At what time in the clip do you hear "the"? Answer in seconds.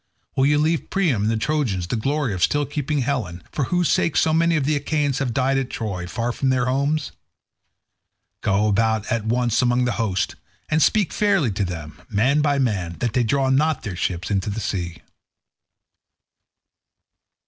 1.31-1.37, 1.85-1.95, 4.63-4.75, 9.85-9.91, 14.49-14.59